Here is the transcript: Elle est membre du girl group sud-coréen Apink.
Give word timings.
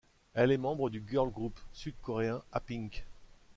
Elle 0.33 0.51
est 0.51 0.57
membre 0.57 0.89
du 0.89 1.03
girl 1.07 1.29
group 1.29 1.59
sud-coréen 1.73 2.41
Apink. 2.51 3.05